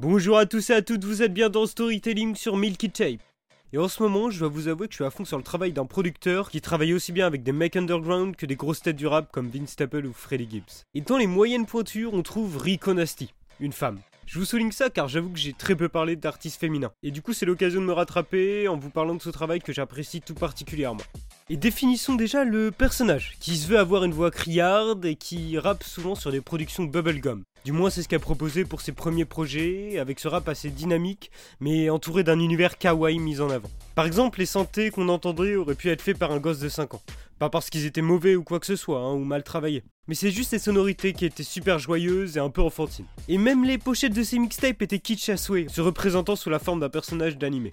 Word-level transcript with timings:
Bonjour 0.00 0.38
à 0.38 0.46
tous 0.46 0.70
et 0.70 0.74
à 0.74 0.80
toutes, 0.80 1.02
vous 1.02 1.24
êtes 1.24 1.34
bien 1.34 1.50
dans 1.50 1.66
Storytelling 1.66 2.36
sur 2.36 2.56
Milky 2.56 2.88
Tape. 2.88 3.18
Et 3.72 3.78
en 3.78 3.88
ce 3.88 4.00
moment, 4.00 4.30
je 4.30 4.38
dois 4.38 4.48
vous 4.48 4.68
avouer 4.68 4.86
que 4.86 4.92
je 4.92 4.98
suis 4.98 5.04
à 5.04 5.10
fond 5.10 5.24
sur 5.24 5.36
le 5.36 5.42
travail 5.42 5.72
d'un 5.72 5.86
producteur 5.86 6.52
qui 6.52 6.60
travaille 6.60 6.94
aussi 6.94 7.10
bien 7.10 7.26
avec 7.26 7.42
des 7.42 7.50
mecs 7.50 7.74
underground 7.74 8.36
que 8.36 8.46
des 8.46 8.54
grosses 8.54 8.80
têtes 8.80 8.94
du 8.94 9.08
rap 9.08 9.32
comme 9.32 9.48
Vince 9.48 9.70
Staples 9.70 10.06
ou 10.06 10.12
Freddie 10.12 10.46
Gibbs. 10.48 10.84
Et 10.94 11.00
dans 11.00 11.16
les 11.16 11.26
moyennes 11.26 11.66
pointures, 11.66 12.14
on 12.14 12.22
trouve 12.22 12.58
Rico 12.58 12.94
Nasty, 12.94 13.34
une 13.58 13.72
femme. 13.72 13.98
Je 14.24 14.38
vous 14.38 14.44
souligne 14.44 14.70
ça 14.70 14.88
car 14.88 15.08
j'avoue 15.08 15.30
que 15.30 15.38
j'ai 15.38 15.52
très 15.52 15.74
peu 15.74 15.88
parlé 15.88 16.14
d'artistes 16.14 16.60
féminins. 16.60 16.92
Et 17.02 17.10
du 17.10 17.20
coup, 17.20 17.32
c'est 17.32 17.46
l'occasion 17.46 17.80
de 17.80 17.86
me 17.86 17.92
rattraper 17.92 18.68
en 18.68 18.76
vous 18.76 18.90
parlant 18.90 19.16
de 19.16 19.22
ce 19.22 19.30
travail 19.30 19.58
que 19.60 19.72
j'apprécie 19.72 20.20
tout 20.20 20.34
particulièrement. 20.34 21.02
Et 21.50 21.56
définissons 21.56 22.14
déjà 22.14 22.44
le 22.44 22.70
personnage, 22.70 23.34
qui 23.40 23.56
se 23.56 23.66
veut 23.66 23.80
avoir 23.80 24.04
une 24.04 24.12
voix 24.12 24.30
criarde 24.30 25.04
et 25.06 25.16
qui 25.16 25.58
rappe 25.58 25.82
souvent 25.82 26.14
sur 26.14 26.30
des 26.30 26.42
productions 26.42 26.84
bubblegum. 26.84 27.42
Du 27.64 27.72
moins 27.72 27.90
c'est 27.90 28.02
ce 28.02 28.08
qu'a 28.08 28.18
proposé 28.18 28.64
pour 28.64 28.80
ses 28.80 28.92
premiers 28.92 29.24
projets, 29.24 29.98
avec 29.98 30.20
ce 30.20 30.28
rap 30.28 30.48
assez 30.48 30.70
dynamique, 30.70 31.30
mais 31.60 31.90
entouré 31.90 32.24
d'un 32.24 32.38
univers 32.40 32.78
kawaii 32.78 33.18
mis 33.18 33.40
en 33.40 33.50
avant. 33.50 33.68
Par 33.94 34.06
exemple, 34.06 34.38
les 34.38 34.46
santés 34.46 34.90
qu'on 34.90 35.08
entendrait 35.08 35.56
auraient 35.56 35.74
pu 35.74 35.90
être 35.90 36.02
faits 36.02 36.18
par 36.18 36.32
un 36.32 36.38
gosse 36.38 36.60
de 36.60 36.68
5 36.68 36.94
ans. 36.94 37.02
Pas 37.38 37.50
parce 37.50 37.70
qu'ils 37.70 37.86
étaient 37.86 38.02
mauvais 38.02 38.36
ou 38.36 38.42
quoi 38.42 38.58
que 38.58 38.66
ce 38.66 38.76
soit, 38.76 39.00
hein, 39.00 39.12
ou 39.12 39.24
mal 39.24 39.42
travaillés. 39.42 39.84
Mais 40.06 40.14
c'est 40.14 40.30
juste 40.30 40.50
ces 40.50 40.58
sonorités 40.58 41.12
qui 41.12 41.24
étaient 41.24 41.42
super 41.42 41.78
joyeuses 41.78 42.36
et 42.36 42.40
un 42.40 42.50
peu 42.50 42.62
enfantines. 42.62 43.06
Et 43.28 43.38
même 43.38 43.64
les 43.64 43.78
pochettes 43.78 44.14
de 44.14 44.22
ces 44.22 44.38
mixtapes 44.38 44.82
étaient 44.82 44.98
kitsch 44.98 45.28
à 45.28 45.36
souhait, 45.36 45.66
se 45.68 45.80
représentant 45.80 46.36
sous 46.36 46.50
la 46.50 46.58
forme 46.58 46.80
d'un 46.80 46.88
personnage 46.88 47.36
d'animé. 47.36 47.72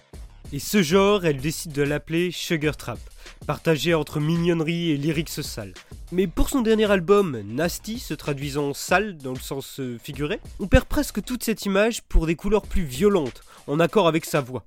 Et 0.54 0.60
ce 0.60 0.84
genre, 0.84 1.26
elle 1.26 1.38
décide 1.38 1.72
de 1.72 1.82
l'appeler 1.82 2.32
Sugar 2.32 2.78
Trap, 2.78 3.00
partagé 3.48 3.94
entre 3.94 4.20
mignonnerie 4.20 4.92
et 4.92 4.98
lyrics 4.98 5.30
sales. 5.30 5.74
Mais 6.12 6.28
pour 6.28 6.50
son 6.50 6.62
dernier 6.62 6.90
album, 6.90 7.42
Nasty, 7.48 8.00
se 8.00 8.14
traduisant 8.14 8.74
sale 8.74 9.18
dans 9.18 9.34
le 9.34 9.40
sens 9.40 9.80
euh, 9.80 9.98
figuré, 10.02 10.40
on 10.60 10.68
perd 10.68 10.86
presque 10.86 11.24
toute 11.24 11.44
cette 11.44 11.66
image 11.66 12.04
pour 12.04 12.28
des 12.28 12.36
couleurs 12.36 12.68
plus 12.68 12.84
violentes, 12.84 13.42
en 13.68 13.80
accord 13.80 14.08
avec 14.08 14.24
sa 14.24 14.40
voix. 14.40 14.64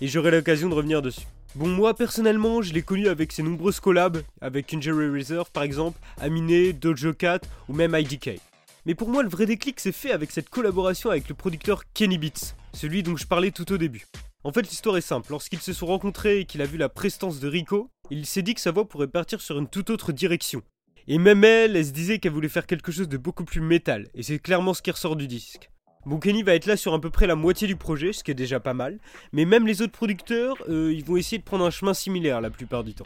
Et 0.00 0.08
j'aurai 0.08 0.30
l'occasion 0.30 0.68
de 0.68 0.74
revenir 0.74 1.00
dessus. 1.00 1.26
Bon, 1.54 1.68
moi 1.68 1.94
personnellement, 1.94 2.60
je 2.62 2.74
l'ai 2.74 2.82
connu 2.82 3.08
avec 3.08 3.32
ses 3.32 3.42
nombreuses 3.42 3.80
collabs, 3.80 4.22
avec 4.40 4.74
Injury 4.74 5.08
Reserve 5.08 5.50
par 5.52 5.62
exemple, 5.62 5.98
Aminé, 6.20 6.72
Dojo 6.72 7.14
Cat 7.14 7.40
ou 7.68 7.72
même 7.72 7.96
IDK. 7.98 8.40
Mais 8.86 8.94
pour 8.94 9.08
moi, 9.08 9.22
le 9.22 9.30
vrai 9.30 9.46
déclic 9.46 9.80
s'est 9.80 9.92
fait 9.92 10.12
avec 10.12 10.30
cette 10.30 10.50
collaboration 10.50 11.08
avec 11.08 11.28
le 11.28 11.34
producteur 11.34 11.84
Kenny 11.94 12.18
Beats, 12.18 12.54
celui 12.74 13.02
dont 13.02 13.16
je 13.16 13.26
parlais 13.26 13.50
tout 13.50 13.72
au 13.72 13.78
début. 13.78 14.04
En 14.46 14.52
fait, 14.52 14.68
l'histoire 14.68 14.98
est 14.98 15.00
simple. 15.00 15.30
Lorsqu'ils 15.30 15.60
se 15.60 15.72
sont 15.72 15.86
rencontrés 15.86 16.40
et 16.40 16.44
qu'il 16.44 16.60
a 16.60 16.66
vu 16.66 16.76
la 16.76 16.90
prestance 16.90 17.40
de 17.40 17.48
Rico, 17.48 17.88
il 18.10 18.26
s'est 18.26 18.42
dit 18.42 18.52
que 18.52 18.60
sa 18.60 18.72
voix 18.72 18.86
pourrait 18.86 19.08
partir 19.08 19.40
sur 19.40 19.58
une 19.58 19.68
toute 19.68 19.88
autre 19.88 20.12
direction. 20.12 20.60
Et 21.08 21.16
même 21.16 21.44
elle, 21.44 21.76
elle 21.76 21.86
se 21.86 21.92
disait 21.92 22.18
qu'elle 22.18 22.32
voulait 22.32 22.50
faire 22.50 22.66
quelque 22.66 22.92
chose 22.92 23.08
de 23.08 23.16
beaucoup 23.16 23.44
plus 23.44 23.62
métal, 23.62 24.08
et 24.14 24.22
c'est 24.22 24.38
clairement 24.38 24.74
ce 24.74 24.82
qui 24.82 24.90
ressort 24.90 25.16
du 25.16 25.26
disque. 25.26 25.70
Bon, 26.04 26.18
Kenny 26.18 26.42
va 26.42 26.54
être 26.54 26.66
là 26.66 26.76
sur 26.76 26.92
à 26.92 27.00
peu 27.00 27.08
près 27.08 27.26
la 27.26 27.36
moitié 27.36 27.66
du 27.66 27.76
projet, 27.76 28.12
ce 28.12 28.22
qui 28.22 28.30
est 28.30 28.34
déjà 28.34 28.60
pas 28.60 28.74
mal, 28.74 28.98
mais 29.32 29.46
même 29.46 29.66
les 29.66 29.80
autres 29.80 29.92
producteurs, 29.92 30.56
euh, 30.68 30.92
ils 30.92 31.04
vont 31.04 31.16
essayer 31.16 31.38
de 31.38 31.44
prendre 31.44 31.64
un 31.64 31.70
chemin 31.70 31.94
similaire 31.94 32.42
la 32.42 32.50
plupart 32.50 32.84
du 32.84 32.94
temps. 32.94 33.04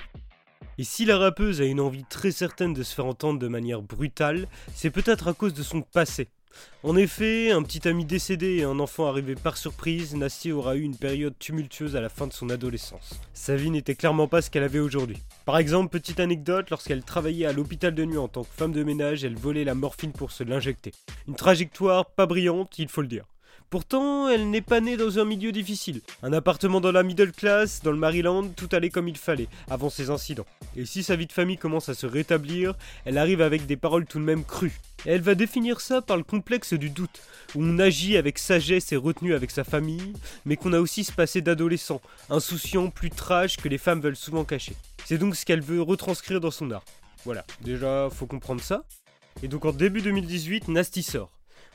Et 0.76 0.84
si 0.84 1.04
la 1.04 1.18
rappeuse 1.18 1.60
a 1.60 1.64
une 1.64 1.80
envie 1.80 2.04
très 2.04 2.32
certaine 2.32 2.72
de 2.72 2.82
se 2.82 2.94
faire 2.94 3.06
entendre 3.06 3.38
de 3.38 3.48
manière 3.48 3.82
brutale, 3.82 4.48
c'est 4.74 4.90
peut-être 4.90 5.28
à 5.28 5.34
cause 5.34 5.54
de 5.54 5.62
son 5.62 5.82
passé. 5.82 6.28
En 6.84 6.96
effet, 6.96 7.50
un 7.50 7.62
petit 7.62 7.88
ami 7.88 8.04
décédé 8.04 8.58
et 8.58 8.64
un 8.64 8.78
enfant 8.78 9.06
arrivé 9.06 9.34
par 9.34 9.56
surprise, 9.56 10.14
Nasty 10.14 10.52
aura 10.52 10.76
eu 10.76 10.82
une 10.82 10.96
période 10.96 11.34
tumultueuse 11.38 11.96
à 11.96 12.00
la 12.00 12.08
fin 12.08 12.26
de 12.26 12.32
son 12.32 12.50
adolescence. 12.50 13.20
Sa 13.34 13.56
vie 13.56 13.70
n'était 13.70 13.96
clairement 13.96 14.28
pas 14.28 14.42
ce 14.42 14.50
qu'elle 14.50 14.62
avait 14.62 14.78
aujourd'hui. 14.78 15.18
Par 15.44 15.58
exemple, 15.58 15.90
petite 15.90 16.20
anecdote, 16.20 16.70
lorsqu'elle 16.70 17.02
travaillait 17.02 17.46
à 17.46 17.52
l'hôpital 17.52 17.94
de 17.94 18.04
nuit 18.04 18.18
en 18.18 18.28
tant 18.28 18.44
que 18.44 18.54
femme 18.56 18.72
de 18.72 18.84
ménage, 18.84 19.24
elle 19.24 19.36
volait 19.36 19.64
la 19.64 19.74
morphine 19.74 20.12
pour 20.12 20.30
se 20.30 20.44
l'injecter. 20.44 20.92
Une 21.26 21.34
trajectoire 21.34 22.06
pas 22.06 22.26
brillante, 22.26 22.78
il 22.78 22.88
faut 22.88 23.02
le 23.02 23.08
dire. 23.08 23.24
Pourtant, 23.70 24.30
elle 24.30 24.48
n'est 24.48 24.62
pas 24.62 24.80
née 24.80 24.96
dans 24.96 25.18
un 25.18 25.26
milieu 25.26 25.52
difficile. 25.52 26.00
Un 26.22 26.32
appartement 26.32 26.80
dans 26.80 26.90
la 26.90 27.02
middle 27.02 27.32
class, 27.32 27.82
dans 27.82 27.90
le 27.90 27.98
Maryland, 27.98 28.48
tout 28.56 28.68
allait 28.72 28.88
comme 28.88 29.08
il 29.08 29.18
fallait, 29.18 29.48
avant 29.68 29.90
ces 29.90 30.08
incidents. 30.08 30.46
Et 30.74 30.86
si 30.86 31.02
sa 31.02 31.16
vie 31.16 31.26
de 31.26 31.32
famille 31.32 31.58
commence 31.58 31.90
à 31.90 31.94
se 31.94 32.06
rétablir, 32.06 32.74
elle 33.04 33.18
arrive 33.18 33.42
avec 33.42 33.66
des 33.66 33.76
paroles 33.76 34.06
tout 34.06 34.20
de 34.20 34.24
même 34.24 34.42
crues. 34.42 34.80
Elle 35.04 35.20
va 35.20 35.34
définir 35.34 35.82
ça 35.82 36.00
par 36.00 36.16
le 36.16 36.22
complexe 36.22 36.72
du 36.72 36.88
doute, 36.88 37.20
où 37.54 37.62
on 37.62 37.78
agit 37.78 38.16
avec 38.16 38.38
sagesse 38.38 38.90
et 38.92 38.96
retenue 38.96 39.34
avec 39.34 39.50
sa 39.50 39.64
famille, 39.64 40.14
mais 40.46 40.56
qu'on 40.56 40.72
a 40.72 40.80
aussi 40.80 41.04
ce 41.04 41.12
passé 41.12 41.42
d'adolescent, 41.42 42.00
insouciant, 42.30 42.88
plus 42.88 43.10
trash 43.10 43.58
que 43.58 43.68
les 43.68 43.76
femmes 43.76 44.00
veulent 44.00 44.16
souvent 44.16 44.44
cacher. 44.44 44.76
C'est 45.04 45.18
donc 45.18 45.36
ce 45.36 45.44
qu'elle 45.44 45.60
veut 45.60 45.82
retranscrire 45.82 46.40
dans 46.40 46.50
son 46.50 46.70
art. 46.70 46.84
Voilà, 47.26 47.44
déjà, 47.60 48.08
faut 48.10 48.26
comprendre 48.26 48.62
ça. 48.62 48.84
Et 49.42 49.48
donc 49.48 49.66
en 49.66 49.72
début 49.72 50.00
2018, 50.00 50.68
Nasty 50.68 51.02
sort. 51.02 51.30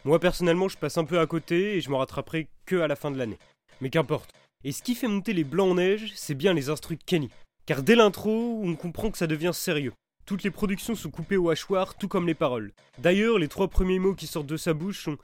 Moi 0.05 0.19
personnellement, 0.19 0.67
je 0.67 0.77
passe 0.77 0.97
un 0.97 1.05
peu 1.05 1.19
à 1.19 1.27
côté 1.27 1.77
et 1.77 1.81
je 1.81 1.89
me 1.89 1.95
rattraperai 1.95 2.49
que 2.65 2.75
à 2.81 2.87
la 2.87 2.95
fin 2.95 3.09
de 3.09 3.17
l'année. 3.17 3.39
Mais 3.79 3.89
qu'importe. 3.89 4.31
Et 4.65 4.71
ce 4.71 4.83
qui 4.83 4.95
fait 4.95 5.07
monter 5.07 5.33
les 5.33 5.43
blancs 5.43 5.71
en 5.71 5.75
neige, 5.75 6.11
c'est 6.15 6.35
bien 6.35 6.53
les 6.53 6.69
instrus 6.69 6.97
de 6.97 7.03
Kenny. 7.03 7.29
Car 7.65 7.83
dès 7.83 7.95
l'intro, 7.95 8.61
on 8.63 8.75
comprend 8.75 9.11
que 9.11 9.17
ça 9.17 9.27
devient 9.27 9.51
sérieux. 9.53 9.93
Toutes 10.25 10.43
les 10.43 10.51
productions 10.51 10.95
sont 10.95 11.09
coupées 11.09 11.37
au 11.37 11.49
hachoir, 11.49 11.95
tout 11.95 12.07
comme 12.07 12.27
les 12.27 12.33
paroles. 12.33 12.71
D'ailleurs, 12.99 13.39
les 13.39 13.47
trois 13.47 13.67
premiers 13.67 13.99
mots 13.99 14.13
qui 14.13 14.27
sortent 14.27 14.47
de 14.47 14.57
sa 14.57 14.73
bouche 14.73 15.03
sont 15.03 15.17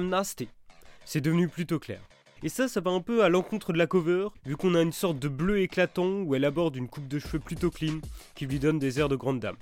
nasty. 0.00 0.48
C'est 1.04 1.20
devenu 1.20 1.48
plutôt 1.48 1.78
clair. 1.78 2.00
Et 2.42 2.48
ça, 2.48 2.68
ça 2.68 2.80
va 2.80 2.90
un 2.90 3.02
peu 3.02 3.22
à 3.22 3.28
l'encontre 3.28 3.72
de 3.72 3.78
la 3.78 3.86
cover, 3.86 4.28
vu 4.46 4.56
qu'on 4.56 4.74
a 4.74 4.80
une 4.80 4.92
sorte 4.92 5.18
de 5.18 5.28
bleu 5.28 5.60
éclatant 5.60 6.22
où 6.22 6.34
elle 6.34 6.46
aborde 6.46 6.76
une 6.76 6.88
coupe 6.88 7.08
de 7.08 7.18
cheveux 7.18 7.38
plutôt 7.38 7.70
clean, 7.70 8.00
qui 8.34 8.46
lui 8.46 8.58
donne 8.58 8.78
des 8.78 8.98
airs 8.98 9.10
de 9.10 9.16
grande 9.16 9.40
dame. 9.40 9.56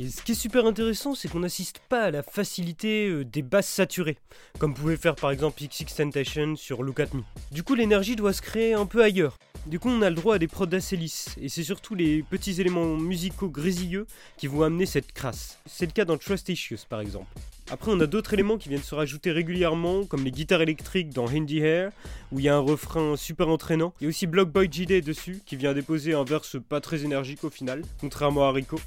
Et 0.00 0.08
ce 0.08 0.22
qui 0.22 0.32
est 0.32 0.34
super 0.34 0.64
intéressant, 0.64 1.14
c'est 1.14 1.28
qu'on 1.28 1.40
n'assiste 1.40 1.78
pas 1.90 2.04
à 2.04 2.10
la 2.10 2.22
facilité 2.22 3.06
euh, 3.06 3.22
des 3.22 3.42
basses 3.42 3.68
saturées, 3.68 4.16
comme 4.58 4.72
pouvait 4.72 4.96
faire 4.96 5.14
par 5.14 5.30
exemple 5.30 5.62
XX 5.62 5.94
Temptation 5.94 6.56
sur 6.56 6.82
Look 6.82 7.00
At 7.00 7.08
Me. 7.12 7.20
Du 7.52 7.62
coup, 7.62 7.74
l'énergie 7.74 8.16
doit 8.16 8.32
se 8.32 8.40
créer 8.40 8.72
un 8.72 8.86
peu 8.86 9.02
ailleurs. 9.02 9.36
Du 9.66 9.78
coup, 9.78 9.90
on 9.90 10.00
a 10.00 10.08
le 10.08 10.16
droit 10.16 10.36
à 10.36 10.38
des 10.38 10.48
prods 10.48 10.72
assez 10.72 10.96
lisses, 10.96 11.36
et 11.38 11.50
c'est 11.50 11.64
surtout 11.64 11.94
les 11.94 12.22
petits 12.22 12.62
éléments 12.62 12.96
musicaux 12.96 13.50
grésilleux 13.50 14.06
qui 14.38 14.46
vont 14.46 14.62
amener 14.62 14.86
cette 14.86 15.12
crasse. 15.12 15.58
C'est 15.66 15.84
le 15.84 15.92
cas 15.92 16.06
dans 16.06 16.16
Trust 16.16 16.48
Issues 16.48 16.78
par 16.88 17.02
exemple. 17.02 17.28
Après, 17.70 17.92
on 17.92 18.00
a 18.00 18.06
d'autres 18.06 18.32
éléments 18.32 18.56
qui 18.56 18.70
viennent 18.70 18.82
se 18.82 18.94
rajouter 18.94 19.32
régulièrement, 19.32 20.06
comme 20.06 20.24
les 20.24 20.32
guitares 20.32 20.62
électriques 20.62 21.10
dans 21.10 21.26
Handy 21.26 21.58
Hair, 21.58 21.92
où 22.32 22.38
il 22.38 22.46
y 22.46 22.48
a 22.48 22.56
un 22.56 22.60
refrain 22.60 23.18
super 23.18 23.50
entraînant. 23.50 23.92
Il 24.00 24.04
y 24.04 24.06
a 24.06 24.08
aussi 24.08 24.26
Block 24.26 24.50
Boy 24.50 24.70
JD 24.72 25.04
dessus, 25.04 25.42
qui 25.44 25.56
vient 25.56 25.74
déposer 25.74 26.14
un 26.14 26.24
verse 26.24 26.56
pas 26.58 26.80
très 26.80 27.04
énergique 27.04 27.44
au 27.44 27.50
final, 27.50 27.82
contrairement 28.00 28.48
à 28.48 28.52
Rico. 28.52 28.80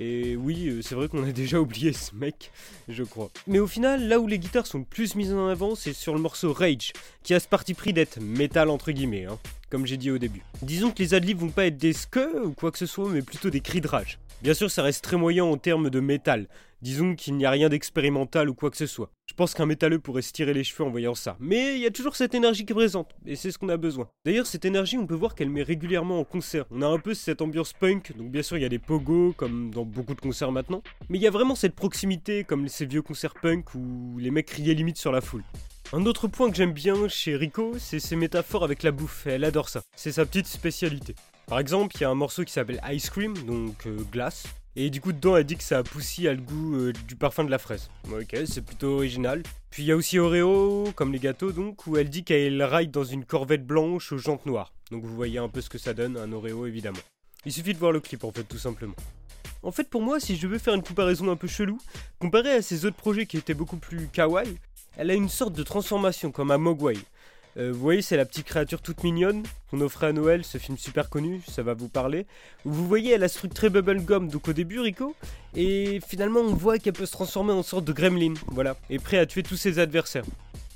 Et 0.00 0.36
oui, 0.36 0.68
euh, 0.68 0.80
c'est 0.80 0.94
vrai 0.94 1.08
qu'on 1.08 1.24
a 1.24 1.32
déjà 1.32 1.60
oublié 1.60 1.92
ce 1.92 2.14
mec, 2.14 2.52
je 2.88 3.02
crois. 3.02 3.30
Mais 3.48 3.58
au 3.58 3.66
final, 3.66 4.06
là 4.06 4.20
où 4.20 4.28
les 4.28 4.38
guitares 4.38 4.66
sont 4.66 4.84
plus 4.84 5.16
mises 5.16 5.32
en 5.32 5.48
avant, 5.48 5.74
c'est 5.74 5.92
sur 5.92 6.14
le 6.14 6.20
morceau 6.20 6.52
Rage, 6.52 6.92
qui 7.24 7.34
a 7.34 7.40
ce 7.40 7.48
parti 7.48 7.74
pris 7.74 7.92
d'être 7.92 8.20
métal 8.20 8.70
entre 8.70 8.92
guillemets, 8.92 9.24
hein, 9.24 9.38
comme 9.70 9.86
j'ai 9.86 9.96
dit 9.96 10.10
au 10.10 10.18
début. 10.18 10.42
Disons 10.62 10.90
que 10.90 11.02
les 11.02 11.14
adlibs 11.14 11.38
vont 11.38 11.50
pas 11.50 11.66
être 11.66 11.76
des 11.76 11.92
squeux 11.92 12.46
ou 12.46 12.52
quoi 12.52 12.70
que 12.70 12.78
ce 12.78 12.86
soit, 12.86 13.08
mais 13.10 13.22
plutôt 13.22 13.50
des 13.50 13.60
cris 13.60 13.80
de 13.80 13.88
rage. 13.88 14.18
Bien 14.42 14.54
sûr, 14.54 14.70
ça 14.70 14.82
reste 14.82 15.02
très 15.02 15.16
moyen 15.16 15.44
en 15.44 15.56
termes 15.56 15.90
de 15.90 15.98
métal. 15.98 16.46
Disons 16.80 17.16
qu'il 17.16 17.36
n'y 17.36 17.44
a 17.44 17.50
rien 17.50 17.68
d'expérimental 17.68 18.48
ou 18.48 18.54
quoi 18.54 18.70
que 18.70 18.76
ce 18.76 18.86
soit. 18.86 19.10
Je 19.26 19.34
pense 19.34 19.52
qu'un 19.52 19.66
métalleux 19.66 19.98
pourrait 19.98 20.22
se 20.22 20.32
tirer 20.32 20.54
les 20.54 20.62
cheveux 20.62 20.84
en 20.84 20.90
voyant 20.90 21.16
ça. 21.16 21.36
Mais 21.40 21.74
il 21.74 21.80
y 21.80 21.86
a 21.86 21.90
toujours 21.90 22.14
cette 22.14 22.36
énergie 22.36 22.64
qui 22.64 22.72
est 22.72 22.76
présente, 22.76 23.16
et 23.26 23.34
c'est 23.34 23.50
ce 23.50 23.58
qu'on 23.58 23.68
a 23.68 23.76
besoin. 23.76 24.08
D'ailleurs, 24.24 24.46
cette 24.46 24.64
énergie, 24.64 24.96
on 24.96 25.06
peut 25.06 25.16
voir 25.16 25.34
qu'elle 25.34 25.50
met 25.50 25.64
régulièrement 25.64 26.20
en 26.20 26.24
concert. 26.24 26.66
On 26.70 26.82
a 26.82 26.86
un 26.86 27.00
peu 27.00 27.14
cette 27.14 27.42
ambiance 27.42 27.72
punk, 27.72 28.16
donc 28.16 28.30
bien 28.30 28.42
sûr, 28.42 28.56
il 28.56 28.62
y 28.62 28.64
a 28.64 28.68
des 28.68 28.78
pogos, 28.78 29.34
comme 29.36 29.72
dans 29.72 29.84
beaucoup 29.84 30.14
de 30.14 30.20
concerts 30.20 30.52
maintenant. 30.52 30.84
Mais 31.08 31.18
il 31.18 31.22
y 31.22 31.26
a 31.26 31.32
vraiment 31.32 31.56
cette 31.56 31.74
proximité, 31.74 32.44
comme 32.44 32.68
ces 32.68 32.86
vieux 32.86 33.02
concerts 33.02 33.34
punk 33.34 33.74
où 33.74 34.16
les 34.18 34.30
mecs 34.30 34.46
criaient 34.46 34.74
limite 34.74 34.98
sur 34.98 35.10
la 35.10 35.20
foule. 35.20 35.42
Un 35.94 36.04
autre 36.04 36.28
point 36.28 36.50
que 36.50 36.56
j'aime 36.56 36.74
bien 36.74 37.08
chez 37.08 37.34
Rico, 37.34 37.72
c'est 37.78 37.98
ses 37.98 38.14
métaphores 38.14 38.62
avec 38.62 38.82
la 38.82 38.90
bouffe. 38.90 39.26
Elle 39.26 39.42
adore 39.42 39.70
ça. 39.70 39.80
C'est 39.96 40.12
sa 40.12 40.26
petite 40.26 40.46
spécialité. 40.46 41.14
Par 41.46 41.58
exemple, 41.58 41.96
il 41.96 42.02
y 42.02 42.04
a 42.04 42.10
un 42.10 42.14
morceau 42.14 42.44
qui 42.44 42.52
s'appelle 42.52 42.78
Ice 42.90 43.08
Cream, 43.08 43.32
donc 43.46 43.86
euh, 43.86 43.96
glace. 44.12 44.44
Et 44.76 44.90
du 44.90 45.00
coup, 45.00 45.14
dedans, 45.14 45.38
elle 45.38 45.44
dit 45.44 45.56
que 45.56 45.62
ça 45.62 45.78
a 45.78 45.82
poussi 45.82 46.28
à 46.28 46.34
le 46.34 46.42
goût 46.42 46.76
euh, 46.76 46.92
du 47.06 47.16
parfum 47.16 47.42
de 47.42 47.50
la 47.50 47.56
fraise. 47.56 47.88
Ok, 48.12 48.36
c'est 48.44 48.60
plutôt 48.60 48.96
original. 48.96 49.42
Puis 49.70 49.82
il 49.82 49.86
y 49.86 49.92
a 49.92 49.96
aussi 49.96 50.18
Oreo, 50.18 50.92
comme 50.94 51.10
les 51.10 51.20
gâteaux 51.20 51.52
donc, 51.52 51.86
où 51.86 51.96
elle 51.96 52.10
dit 52.10 52.22
qu'elle 52.22 52.62
ride 52.62 52.90
dans 52.90 53.04
une 53.04 53.24
corvette 53.24 53.66
blanche 53.66 54.12
aux 54.12 54.18
jantes 54.18 54.44
noires. 54.44 54.74
Donc 54.90 55.04
vous 55.04 55.16
voyez 55.16 55.38
un 55.38 55.48
peu 55.48 55.62
ce 55.62 55.70
que 55.70 55.78
ça 55.78 55.94
donne, 55.94 56.18
un 56.18 56.30
Oreo 56.32 56.66
évidemment. 56.66 56.98
Il 57.46 57.52
suffit 57.52 57.72
de 57.72 57.78
voir 57.78 57.92
le 57.92 58.00
clip 58.00 58.24
en 58.24 58.30
fait, 58.30 58.44
tout 58.44 58.58
simplement. 58.58 58.94
En 59.62 59.72
fait, 59.72 59.88
pour 59.88 60.02
moi, 60.02 60.20
si 60.20 60.36
je 60.36 60.46
veux 60.46 60.58
faire 60.58 60.74
une 60.74 60.82
comparaison 60.82 61.30
un 61.30 61.36
peu 61.36 61.48
chelou, 61.48 61.78
comparé 62.18 62.52
à 62.52 62.62
ses 62.62 62.84
autres 62.84 62.96
projets 62.96 63.24
qui 63.24 63.38
étaient 63.38 63.54
beaucoup 63.54 63.78
plus 63.78 64.06
kawaii, 64.08 64.58
elle 64.96 65.10
a 65.10 65.14
une 65.14 65.28
sorte 65.28 65.54
de 65.54 65.62
transformation 65.62 66.30
comme 66.30 66.50
à 66.50 66.58
Mogwai. 66.58 66.96
Euh, 67.56 67.72
vous 67.72 67.80
voyez, 67.80 68.02
c'est 68.02 68.16
la 68.16 68.24
petite 68.24 68.46
créature 68.46 68.80
toute 68.80 69.02
mignonne 69.02 69.42
qu'on 69.70 69.80
offrait 69.80 70.06
à 70.06 70.12
Noël, 70.12 70.44
ce 70.44 70.58
film 70.58 70.78
super 70.78 71.10
connu, 71.10 71.40
ça 71.48 71.62
va 71.62 71.74
vous 71.74 71.88
parler. 71.88 72.26
Vous 72.64 72.86
voyez, 72.86 73.12
elle 73.12 73.24
a 73.24 73.28
ce 73.28 73.38
truc 73.38 73.52
très 73.52 73.68
bubblegum, 73.68 74.28
donc 74.28 74.48
au 74.48 74.52
début, 74.52 74.80
Rico, 74.80 75.14
et 75.56 76.00
finalement, 76.06 76.40
on 76.40 76.54
voit 76.54 76.78
qu'elle 76.78 76.92
peut 76.92 77.06
se 77.06 77.12
transformer 77.12 77.52
en 77.52 77.62
sorte 77.62 77.84
de 77.84 77.92
gremlin, 77.92 78.34
voilà, 78.48 78.76
et 78.90 78.98
prêt 78.98 79.18
à 79.18 79.26
tuer 79.26 79.42
tous 79.42 79.56
ses 79.56 79.78
adversaires. 79.78 80.24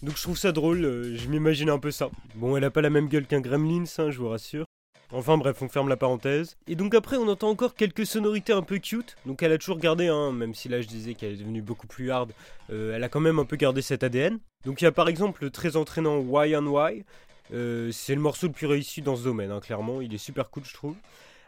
Donc 0.02 0.16
je 0.16 0.22
trouve 0.22 0.36
ça 0.36 0.50
drôle, 0.50 0.84
euh, 0.84 1.16
je 1.16 1.28
m'imagine 1.28 1.70
un 1.70 1.78
peu 1.78 1.92
ça. 1.92 2.10
Bon, 2.34 2.56
elle 2.56 2.64
a 2.64 2.70
pas 2.70 2.82
la 2.82 2.90
même 2.90 3.06
gueule 3.06 3.26
qu'un 3.26 3.40
Gremlins, 3.40 3.84
hein, 3.98 4.10
je 4.10 4.18
vous 4.18 4.28
rassure. 4.28 4.66
Enfin 5.14 5.36
bref, 5.36 5.60
on 5.60 5.68
ferme 5.68 5.90
la 5.90 5.98
parenthèse. 5.98 6.56
Et 6.66 6.74
donc 6.74 6.94
après, 6.94 7.18
on 7.18 7.28
entend 7.28 7.50
encore 7.50 7.74
quelques 7.74 8.06
sonorités 8.06 8.54
un 8.54 8.62
peu 8.62 8.78
cute. 8.78 9.16
Donc 9.26 9.42
elle 9.42 9.52
a 9.52 9.58
toujours 9.58 9.78
gardé, 9.78 10.08
hein, 10.08 10.32
même 10.32 10.54
si 10.54 10.70
là 10.70 10.80
je 10.80 10.88
disais 10.88 11.12
qu'elle 11.12 11.32
est 11.32 11.36
devenue 11.36 11.60
beaucoup 11.60 11.86
plus 11.86 12.10
hard, 12.10 12.32
euh, 12.70 12.96
elle 12.96 13.04
a 13.04 13.10
quand 13.10 13.20
même 13.20 13.38
un 13.38 13.44
peu 13.44 13.56
gardé 13.56 13.82
cet 13.82 14.02
ADN. 14.02 14.38
Donc 14.64 14.80
il 14.80 14.84
y 14.84 14.86
a 14.86 14.92
par 14.92 15.08
exemple 15.08 15.44
le 15.44 15.50
très 15.50 15.76
entraînant 15.76 16.16
Why 16.18 16.56
and 16.56 16.66
Why. 16.66 17.04
Euh, 17.52 17.90
c'est 17.92 18.14
le 18.14 18.22
morceau 18.22 18.46
le 18.46 18.54
plus 18.54 18.66
réussi 18.66 19.02
dans 19.02 19.16
ce 19.16 19.24
domaine, 19.24 19.50
hein, 19.50 19.60
clairement. 19.60 20.00
Il 20.00 20.14
est 20.14 20.18
super 20.18 20.48
cool, 20.48 20.64
je 20.64 20.72
trouve. 20.72 20.96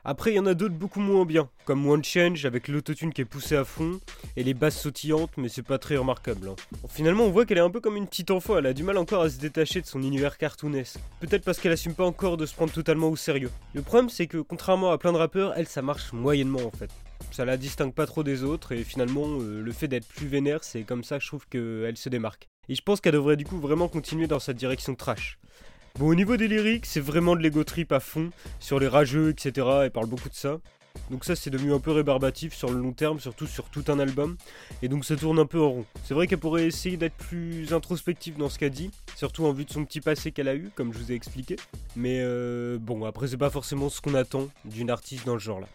Après, 0.06 0.32
il 0.32 0.34
y 0.34 0.38
en 0.38 0.44
a 0.44 0.52
d'autres 0.52 0.74
beaucoup 0.74 1.00
moins 1.00 1.24
bien, 1.24 1.48
comme 1.64 1.88
One 1.88 2.04
Change 2.04 2.44
avec 2.44 2.68
l'autotune 2.68 3.10
qui 3.10 3.22
est 3.22 3.24
poussé 3.24 3.56
à 3.56 3.64
fond 3.64 4.00
et 4.36 4.44
les 4.44 4.52
basses 4.52 4.78
sautillantes, 4.78 5.30
mais 5.38 5.48
c'est 5.48 5.62
pas 5.62 5.78
très 5.78 5.96
remarquable. 5.96 6.50
Hein. 6.50 6.56
Finalement, 6.90 7.24
on 7.24 7.30
voit 7.30 7.46
qu'elle 7.46 7.56
est 7.56 7.62
un 7.62 7.70
peu 7.70 7.80
comme 7.80 7.96
une 7.96 8.06
petite 8.06 8.30
enfant, 8.30 8.58
elle 8.58 8.66
a 8.66 8.74
du 8.74 8.82
mal 8.82 8.98
encore 8.98 9.22
à 9.22 9.30
se 9.30 9.38
détacher 9.38 9.80
de 9.80 9.86
son 9.86 10.02
univers 10.02 10.36
cartoonesque. 10.36 10.98
Peut-être 11.20 11.42
parce 11.42 11.58
qu'elle 11.58 11.72
assume 11.72 11.94
pas 11.94 12.04
encore 12.04 12.36
de 12.36 12.44
se 12.44 12.54
prendre 12.54 12.70
totalement 12.70 13.08
au 13.08 13.16
sérieux. 13.16 13.50
Le 13.72 13.80
problème, 13.80 14.10
c'est 14.10 14.26
que 14.26 14.38
contrairement 14.38 14.90
à 14.90 14.98
plein 14.98 15.12
de 15.12 15.16
rappeurs, 15.16 15.54
elle, 15.56 15.68
ça 15.68 15.80
marche 15.80 16.12
moyennement 16.12 16.66
en 16.66 16.70
fait. 16.70 16.90
Ça 17.30 17.46
la 17.46 17.56
distingue 17.56 17.94
pas 17.94 18.06
trop 18.06 18.22
des 18.22 18.44
autres 18.44 18.72
et 18.72 18.84
finalement, 18.84 19.40
euh, 19.40 19.62
le 19.62 19.72
fait 19.72 19.88
d'être 19.88 20.06
plus 20.06 20.26
vénère, 20.26 20.64
c'est 20.64 20.82
comme 20.82 21.02
ça 21.02 21.16
que 21.16 21.24
je 21.24 21.28
trouve 21.28 21.46
qu'elle 21.48 21.96
se 21.96 22.10
démarque. 22.10 22.50
Et 22.68 22.74
je 22.74 22.82
pense 22.82 23.00
qu'elle 23.00 23.14
devrait 23.14 23.36
du 23.36 23.46
coup 23.46 23.58
vraiment 23.58 23.88
continuer 23.88 24.26
dans 24.26 24.38
sa 24.38 24.52
direction 24.52 24.94
trash. 24.94 25.38
Bon, 25.96 26.08
au 26.08 26.14
niveau 26.16 26.36
des 26.36 26.48
lyriques, 26.48 26.86
c'est 26.86 26.98
vraiment 26.98 27.36
de 27.36 27.40
l'ego 27.40 27.62
trip 27.62 27.92
à 27.92 28.00
fond, 28.00 28.30
sur 28.58 28.80
les 28.80 28.88
rageux, 28.88 29.30
etc. 29.30 29.64
Elle 29.84 29.92
parle 29.92 30.08
beaucoup 30.08 30.28
de 30.28 30.34
ça. 30.34 30.58
Donc 31.08 31.24
ça 31.24 31.36
c'est 31.36 31.50
devenu 31.50 31.72
un 31.72 31.78
peu 31.78 31.92
rébarbatif 31.92 32.52
sur 32.52 32.70
le 32.70 32.80
long 32.80 32.92
terme, 32.92 33.20
surtout 33.20 33.46
sur 33.46 33.68
tout 33.70 33.84
un 33.86 34.00
album. 34.00 34.36
Et 34.82 34.88
donc 34.88 35.04
ça 35.04 35.14
tourne 35.14 35.38
un 35.38 35.46
peu 35.46 35.60
en 35.60 35.70
rond. 35.70 35.84
C'est 36.02 36.14
vrai 36.14 36.26
qu'elle 36.26 36.38
pourrait 36.38 36.66
essayer 36.66 36.96
d'être 36.96 37.14
plus 37.14 37.72
introspective 37.72 38.36
dans 38.36 38.48
ce 38.48 38.58
qu'elle 38.58 38.70
dit, 38.70 38.90
surtout 39.14 39.46
en 39.46 39.52
vue 39.52 39.66
de 39.66 39.70
son 39.70 39.84
petit 39.84 40.00
passé 40.00 40.32
qu'elle 40.32 40.48
a 40.48 40.56
eu, 40.56 40.70
comme 40.74 40.92
je 40.92 40.98
vous 40.98 41.12
ai 41.12 41.14
expliqué. 41.14 41.54
Mais 41.94 42.18
euh, 42.22 42.76
bon, 42.80 43.04
après 43.04 43.28
c'est 43.28 43.36
pas 43.36 43.50
forcément 43.50 43.88
ce 43.88 44.00
qu'on 44.00 44.14
attend 44.14 44.48
d'une 44.64 44.90
artiste 44.90 45.24
dans 45.26 45.34
le 45.34 45.40
genre 45.40 45.60
là. 45.60 45.68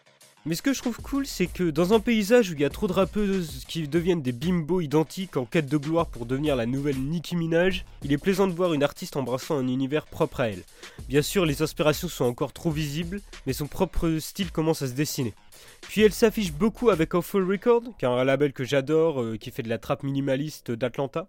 Mais 0.46 0.56
ce 0.56 0.62
que 0.62 0.72
je 0.72 0.80
trouve 0.80 0.98
cool, 1.02 1.28
c'est 1.28 1.48
que 1.48 1.70
dans 1.70 1.94
un 1.94 2.00
paysage 2.00 2.50
où 2.50 2.54
il 2.54 2.62
y 2.62 2.66
a 2.66 2.70
trop 2.70 2.88
de 2.88 2.94
rappeuses 2.94 3.66
qui 3.68 3.88
deviennent 3.90 4.22
des 4.22 4.32
bimbos 4.32 4.80
identiques 4.80 5.36
en 5.36 5.46
quête 5.46 5.68
de 5.68 5.78
gloire 5.78 6.08
pour 6.08 6.26
devenir 6.26 6.56
la 6.56 6.66
nouvelle 6.66 6.98
Nicki 6.98 7.36
Minaj, 7.36 7.84
il 8.04 8.14
est 8.14 8.18
plaisant 8.18 8.48
de 8.48 8.54
voir 8.54 8.74
une 8.74 8.82
artiste 8.82 9.18
embrassant 9.18 9.58
un 9.58 9.68
univers 9.68 10.06
propre 10.06 10.40
à 10.40 10.48
elle. 10.48 10.64
Bien 11.10 11.22
sûr, 11.22 11.46
les 11.46 11.62
inspirations 11.62 12.08
sont 12.08 12.24
encore 12.24 12.54
trop 12.54 12.72
visibles, 12.72 13.22
mais 13.46 13.54
son 13.54 13.68
propre 13.68 14.18
style 14.20 14.52
commence 14.52 14.82
à 14.82 14.88
se 14.88 14.94
dessiner. 14.94 15.34
Puis 15.82 16.02
elle 16.02 16.14
s'affiche 16.14 16.54
beaucoup 16.54 16.90
avec 16.90 17.14
Awful 17.14 17.44
Record, 17.44 17.84
qui 17.98 18.06
est 18.06 18.08
un 18.08 18.24
label 18.24 18.54
que 18.54 18.64
j'adore, 18.64 19.22
euh, 19.22 19.38
qui 19.38 19.52
fait 19.52 19.64
de 19.64 19.70
la 19.70 19.78
trappe 19.78 20.04
minimaliste 20.04 20.72
d'Atlanta. 20.72 21.28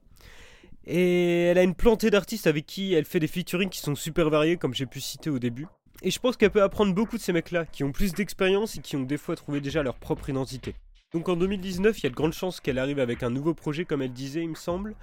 Et 0.86 1.46
elle 1.46 1.58
a 1.58 1.62
une 1.64 1.74
plantée 1.74 2.10
d'artistes 2.10 2.46
avec 2.46 2.64
qui 2.64 2.94
elle 2.94 3.04
fait 3.04 3.20
des 3.20 3.26
featuring 3.26 3.68
qui 3.68 3.80
sont 3.80 3.96
super 3.96 4.30
variés, 4.30 4.56
comme 4.56 4.72
j'ai 4.72 4.86
pu 4.86 5.00
citer 5.00 5.30
au 5.30 5.40
début. 5.40 5.66
Et 6.02 6.10
je 6.10 6.18
pense 6.18 6.36
qu'elle 6.36 6.50
peut 6.50 6.62
apprendre 6.62 6.94
beaucoup 6.94 7.16
de 7.16 7.22
ces 7.22 7.32
mecs-là, 7.32 7.66
qui 7.66 7.84
ont 7.84 7.92
plus 7.92 8.12
d'expérience 8.12 8.76
et 8.76 8.80
qui 8.80 8.96
ont 8.96 9.02
des 9.02 9.18
fois 9.18 9.36
trouvé 9.36 9.60
déjà 9.60 9.82
leur 9.82 9.96
propre 9.96 10.30
identité. 10.30 10.74
Donc 11.12 11.28
en 11.28 11.36
2019, 11.36 11.98
il 11.98 12.02
y 12.04 12.06
a 12.06 12.10
de 12.10 12.14
grandes 12.14 12.32
chances 12.32 12.60
qu'elle 12.60 12.78
arrive 12.78 13.00
avec 13.00 13.22
un 13.22 13.30
nouveau 13.30 13.52
projet, 13.52 13.84
comme 13.84 14.00
elle 14.00 14.12
disait, 14.12 14.42
il 14.42 14.50
me 14.50 14.54
semble. 14.54 14.94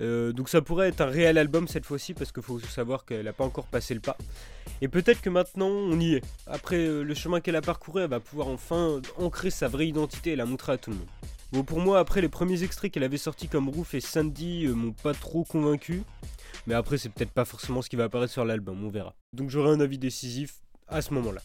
Euh, 0.00 0.32
donc 0.32 0.48
ça 0.48 0.62
pourrait 0.62 0.88
être 0.88 1.02
un 1.02 1.06
réel 1.06 1.36
album 1.38 1.68
cette 1.68 1.84
fois-ci, 1.84 2.14
parce 2.14 2.32
qu'il 2.32 2.42
faut 2.42 2.58
savoir 2.58 3.04
qu'elle 3.04 3.26
n'a 3.26 3.32
pas 3.32 3.44
encore 3.44 3.66
passé 3.66 3.94
le 3.94 4.00
pas. 4.00 4.16
Et 4.80 4.88
peut-être 4.88 5.20
que 5.20 5.30
maintenant, 5.30 5.68
on 5.68 6.00
y 6.00 6.14
est. 6.14 6.24
Après 6.46 6.78
euh, 6.78 7.02
le 7.02 7.14
chemin 7.14 7.40
qu'elle 7.40 7.56
a 7.56 7.60
parcouru, 7.60 8.02
elle 8.02 8.10
va 8.10 8.20
pouvoir 8.20 8.48
enfin 8.48 9.00
ancrer 9.18 9.50
sa 9.50 9.68
vraie 9.68 9.88
identité 9.88 10.32
et 10.32 10.36
la 10.36 10.46
montrer 10.46 10.72
à 10.72 10.78
tout 10.78 10.90
le 10.90 10.96
monde. 10.96 11.08
Bon, 11.52 11.64
pour 11.64 11.80
moi, 11.80 11.98
après 11.98 12.20
les 12.20 12.28
premiers 12.28 12.62
extraits 12.62 12.92
qu'elle 12.92 13.02
avait 13.02 13.18
sortis 13.18 13.48
comme 13.48 13.68
Roof 13.68 13.94
et 13.94 14.00
Sandy 14.00 14.66
euh, 14.66 14.74
m'ont 14.74 14.92
pas 14.92 15.14
trop 15.14 15.42
convaincu. 15.42 16.04
Mais 16.68 16.74
après, 16.74 16.96
c'est 16.96 17.08
peut-être 17.08 17.32
pas 17.32 17.44
forcément 17.44 17.82
ce 17.82 17.90
qui 17.90 17.96
va 17.96 18.04
apparaître 18.04 18.32
sur 18.32 18.44
l'album, 18.44 18.84
on 18.84 18.88
verra. 18.88 19.16
Donc 19.32 19.50
j'aurai 19.50 19.70
un 19.70 19.80
avis 19.80 19.98
décisif 19.98 20.60
à 20.86 21.02
ce 21.02 21.12
moment-là. 21.14 21.40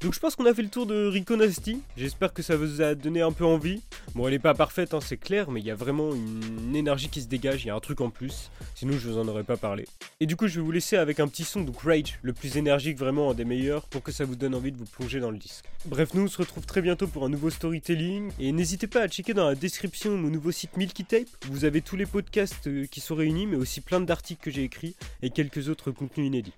Donc 0.00 0.14
je 0.14 0.20
pense 0.20 0.36
qu'on 0.36 0.46
a 0.46 0.54
fait 0.54 0.62
le 0.62 0.68
tour 0.68 0.86
de 0.86 1.06
Rico 1.06 1.34
Nasty. 1.34 1.80
J'espère 1.96 2.32
que 2.32 2.40
ça 2.40 2.56
vous 2.56 2.82
a 2.82 2.94
donné 2.94 3.20
un 3.20 3.32
peu 3.32 3.44
envie. 3.44 3.82
Bon, 4.14 4.28
elle 4.28 4.34
est 4.34 4.38
pas 4.38 4.54
parfaite, 4.54 4.94
hein, 4.94 5.00
c'est 5.00 5.16
clair, 5.16 5.50
mais 5.50 5.58
il 5.58 5.66
y 5.66 5.72
a 5.72 5.74
vraiment 5.74 6.14
une 6.14 6.76
énergie 6.76 7.08
qui 7.08 7.20
se 7.20 7.26
dégage, 7.26 7.64
il 7.64 7.68
y 7.68 7.70
a 7.70 7.74
un 7.74 7.80
truc 7.80 8.00
en 8.00 8.08
plus. 8.08 8.52
Sinon, 8.76 8.92
je 8.92 9.08
vous 9.08 9.18
en 9.18 9.26
aurais 9.26 9.42
pas 9.42 9.56
parlé. 9.56 9.86
Et 10.20 10.26
du 10.26 10.36
coup, 10.36 10.46
je 10.46 10.60
vais 10.60 10.64
vous 10.64 10.70
laisser 10.70 10.96
avec 10.96 11.18
un 11.18 11.26
petit 11.26 11.42
son, 11.42 11.62
donc 11.62 11.80
Rage, 11.80 12.20
le 12.22 12.32
plus 12.32 12.56
énergique, 12.56 12.96
vraiment 12.96 13.32
un 13.32 13.34
des 13.34 13.44
meilleurs, 13.44 13.86
pour 13.86 14.04
que 14.04 14.12
ça 14.12 14.24
vous 14.24 14.36
donne 14.36 14.54
envie 14.54 14.70
de 14.70 14.76
vous 14.76 14.84
plonger 14.84 15.18
dans 15.18 15.32
le 15.32 15.38
disque. 15.38 15.64
Bref, 15.86 16.14
nous 16.14 16.22
on 16.22 16.28
se 16.28 16.38
retrouve 16.38 16.64
très 16.64 16.80
bientôt 16.80 17.08
pour 17.08 17.24
un 17.24 17.28
nouveau 17.28 17.50
storytelling. 17.50 18.30
Et 18.38 18.52
n'hésitez 18.52 18.86
pas 18.86 19.02
à 19.02 19.08
checker 19.08 19.34
dans 19.34 19.48
la 19.48 19.56
description 19.56 20.16
mon 20.16 20.28
nouveau 20.28 20.52
site 20.52 20.76
Milky 20.76 21.04
Tape. 21.04 21.28
Vous 21.50 21.64
avez 21.64 21.80
tous 21.80 21.96
les 21.96 22.06
podcasts 22.06 22.68
euh, 22.68 22.86
qui 22.86 23.00
sont 23.00 23.16
réunis, 23.16 23.48
mais 23.48 23.56
aussi 23.56 23.80
plein 23.80 24.00
d'articles 24.00 24.42
que 24.44 24.50
j'ai 24.52 24.62
écrits 24.62 24.94
et 25.22 25.30
quelques 25.30 25.68
autres 25.68 25.90
contenus 25.90 26.28
inédits. 26.28 26.54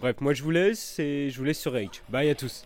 Bref, 0.00 0.16
moi 0.20 0.32
je 0.32 0.42
vous 0.42 0.50
laisse 0.50 0.98
et 0.98 1.28
je 1.30 1.38
vous 1.38 1.44
laisse 1.44 1.60
sur 1.60 1.72
Rage. 1.72 2.02
Bye 2.08 2.30
à 2.30 2.34
tous. 2.34 2.64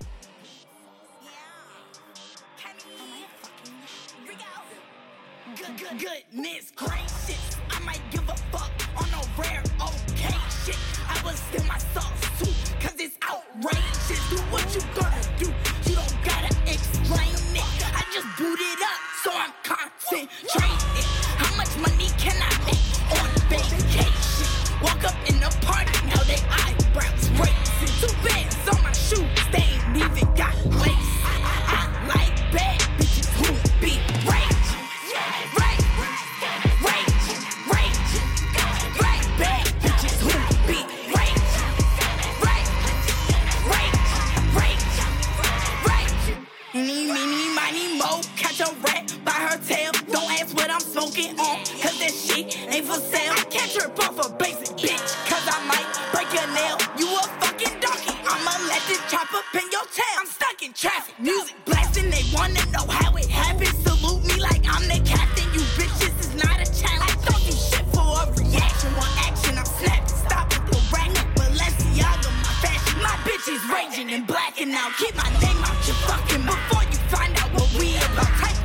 dodging 73.93 74.11
and 74.13 74.27
blacking 74.27 74.73
out. 74.73 74.93
Keep 74.99 75.17
my 75.17 75.29
name 75.41 75.59
out 75.65 75.87
your 75.87 75.97
fucking 76.07 76.43
before 76.43 76.83
you 76.85 76.99
find 77.09 77.37
out 77.39 77.53
what 77.55 77.73
we 77.79 77.97
about. 77.97 78.27
Type 78.39 78.62